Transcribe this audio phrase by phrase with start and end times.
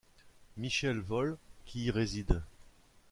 [0.57, 2.41] Michel Volle, qui y réside.